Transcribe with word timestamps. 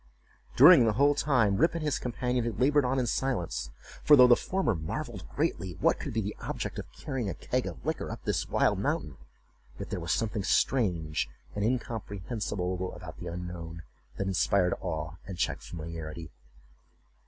During 0.55 0.85
the 0.85 0.93
whole 0.93 1.13
time 1.13 1.57
Rip 1.57 1.75
and 1.75 1.83
his 1.83 1.99
companion 1.99 2.43
had 2.43 2.59
labored 2.59 2.85
on 2.85 2.97
in 2.97 3.05
silence; 3.05 3.69
for 4.03 4.15
though 4.15 4.25
the 4.25 4.35
former 4.35 4.73
marvelled 4.73 5.29
greatly 5.29 5.73
what 5.79 5.99
could 5.99 6.11
be 6.11 6.21
the 6.21 6.35
object 6.39 6.79
of 6.79 6.91
carrying 6.91 7.29
a 7.29 7.35
keg 7.35 7.67
of 7.67 7.85
liquor 7.85 8.09
up 8.09 8.23
this 8.23 8.49
wild 8.49 8.79
mountain, 8.79 9.17
yet 9.77 9.91
there 9.91 9.99
was 9.99 10.11
something 10.11 10.43
strange 10.43 11.29
and 11.53 11.63
incomprehensible 11.63 12.95
about 12.95 13.19
the 13.19 13.27
unknown, 13.27 13.83
that 14.17 14.25
inspired 14.25 14.73
awe 14.81 15.17
and 15.27 15.37
checked 15.37 15.61
familiarity. 15.61 16.31